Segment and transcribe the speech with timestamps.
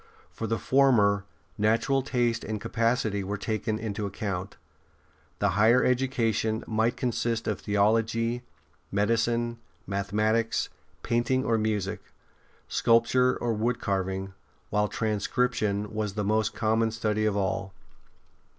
[0.31, 1.25] For the former,
[1.59, 4.57] natural taste and capacity were taken into account.
[5.37, 8.41] The higher education might consist of theology,
[8.91, 10.69] medicine, mathe matics,
[11.03, 12.01] painting or music,
[12.67, 14.33] sculpture or wood carving,
[14.71, 17.71] while transcription was the most common study of all.